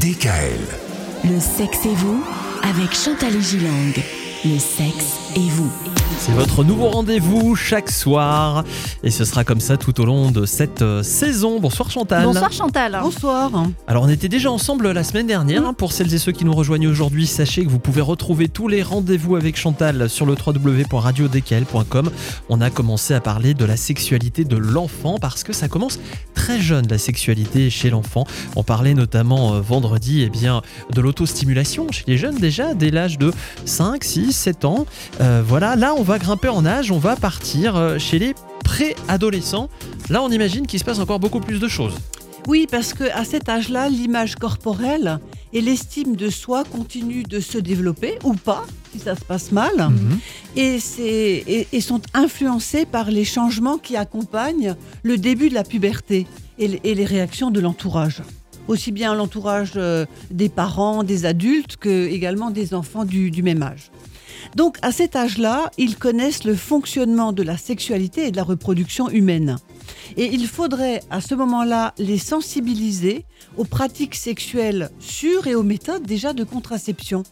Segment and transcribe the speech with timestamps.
[0.00, 0.60] DKL.
[1.24, 2.22] Le sexe et vous
[2.62, 3.94] avec Chantal Gilang.
[4.44, 5.70] Le sexe et vous.
[6.18, 8.64] C'est votre nouveau rendez-vous chaque soir
[9.02, 11.58] et ce sera comme ça tout au long de cette euh, saison.
[11.60, 12.24] Bonsoir Chantal.
[12.24, 12.98] Bonsoir Chantal.
[13.02, 13.50] Bonsoir.
[13.86, 15.66] Alors on était déjà ensemble la semaine dernière.
[15.66, 15.74] hein.
[15.74, 18.82] Pour celles et ceux qui nous rejoignent aujourd'hui, sachez que vous pouvez retrouver tous les
[18.82, 22.10] rendez-vous avec Chantal sur le www.radiodkl.com.
[22.48, 25.98] On a commencé à parler de la sexualité de l'enfant parce que ça commence
[26.34, 28.24] très jeune la sexualité chez l'enfant.
[28.54, 33.18] On parlait notamment euh, vendredi eh bien, de l'autostimulation chez les jeunes déjà dès l'âge
[33.18, 33.32] de
[33.66, 34.86] 5, 6, 7 ans.
[35.20, 39.68] Euh, voilà, là on va grimper en âge, on va partir euh, chez les préadolescents.
[40.10, 41.94] Là on imagine qu'il se passe encore beaucoup plus de choses.
[42.46, 45.18] Oui, parce que à cet âge-là, l'image corporelle
[45.52, 49.72] et l'estime de soi continuent de se développer ou pas, si ça se passe mal,
[49.76, 50.18] Mhm.
[50.54, 56.28] et, et- et sont influencés par les changements qui accompagnent le début de la puberté
[56.60, 58.22] et, le- et les réactions de l'entourage.
[58.68, 63.62] Aussi bien l'entourage euh, des parents, des adultes, que également des enfants du, du même
[63.62, 63.90] âge.
[64.54, 69.08] Donc à cet âge-là, ils connaissent le fonctionnement de la sexualité et de la reproduction
[69.10, 69.58] humaine.
[70.16, 73.24] Et il faudrait à ce moment-là les sensibiliser
[73.56, 77.22] aux pratiques sexuelles sûres et aux méthodes déjà de contraception.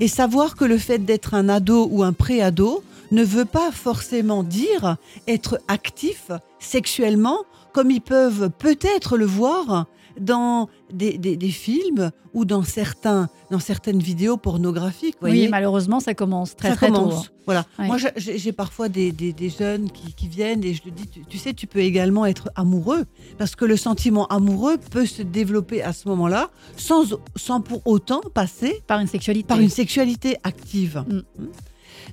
[0.00, 4.42] Et savoir que le fait d'être un ado ou un pré-ado ne veut pas forcément
[4.42, 4.96] dire
[5.28, 7.38] être actif sexuellement
[7.72, 9.86] comme ils peuvent peut-être le voir
[10.20, 15.16] dans des, des- des films ou dans, certains, dans certaines vidéos pornographiques.
[15.22, 17.26] Oui, malheureusement, ça commence très ça très commence.
[17.26, 17.32] tôt.
[17.44, 17.66] Voilà.
[17.78, 17.86] Ouais.
[17.86, 21.38] Moi, j'ai- parfois des, des- jeunes qui, qui viennent et je leur dis, tu, tu
[21.38, 23.04] sais, tu peux également être amoureux
[23.38, 27.04] parce que le sentiment amoureux peut se développer à ce moment-là sans,
[27.36, 29.46] sans pour autant passer Par une sexualité.
[29.46, 31.04] par une sexualité active.
[31.08, 31.44] Mm.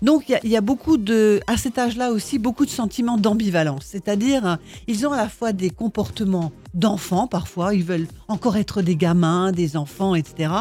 [0.02, 2.70] Donc il y a- il y, a beaucoup de, à cet âge-là aussi, beaucoup de
[2.72, 3.84] sentiments d'ambivalence.
[3.86, 8.96] C'est-à-dire, ils ont à la fois des comportements d'enfants, parfois, ils veulent encore être des
[8.96, 10.52] gamins, des enfants, etc.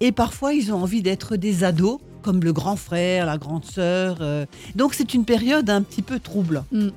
[0.00, 4.18] Et parfois, ils ont envie d'être des ados, comme le grand frère, la grande sœur.
[4.20, 4.46] euh.
[4.74, 6.64] Donc c'est une période un petit peu trouble.
[6.72, 6.88] Mm.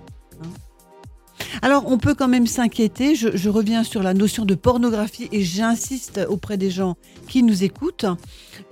[1.61, 3.15] Alors, on peut quand même s'inquiéter.
[3.15, 6.95] Je, reviens sur la notion de pornographie et j'insiste auprès des gens
[7.27, 8.05] qui nous écoutent,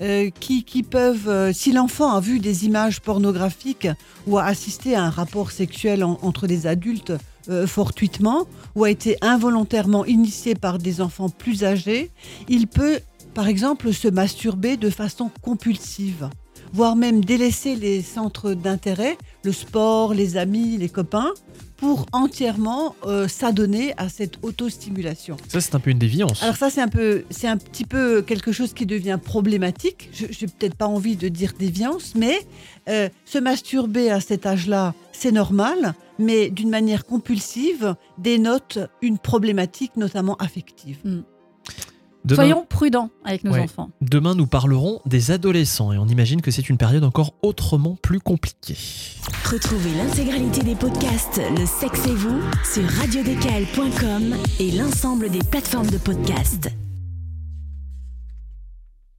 [0.01, 3.87] euh, qui, peuvent, euh, si l'enfant a vu des images pornographiques
[4.27, 7.13] ou a assisté à un rapport sexuel en- entre des adultes
[7.49, 8.45] euh, fortuitement
[8.75, 12.11] ou a été involontairement initié par des enfants plus âgés,
[12.49, 12.99] il peut,
[13.33, 16.29] par exemple, se masturber de façon compulsive
[16.73, 21.33] voire même délaisser les centres d'intérêt, le sport, les amis, les copains,
[21.77, 25.37] pour entièrement euh, s'adonner à cette autostimulation.
[25.47, 26.41] Ça c'est un peu une déviance.
[26.41, 30.09] Alors ça, c'est un peu, c'est un petit peu quelque chose qui devient problématique.
[30.11, 32.39] Je n'ai peut-être pas envie de dire déviance, mais
[32.89, 39.95] euh, se masturber à cet âge-là, c'est normal, mais d'une manière compulsive, dénote une problématique,
[39.97, 40.97] notamment affective.
[42.27, 43.61] Demain- Soyons prudents avec nos Ouais.
[43.61, 43.89] enfants.
[44.01, 48.19] Demain, nous parlerons des adolescents et on imagine que c'est une période encore autrement plus
[48.19, 48.77] compliquée.
[49.49, 52.39] Retrouvez l'intégralité des podcasts Le sexe et vous
[52.69, 56.69] sur radiodkl.com et l'ensemble des plateformes de podcasts.